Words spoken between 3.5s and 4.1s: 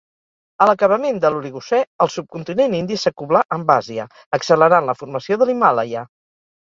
amb Àsia,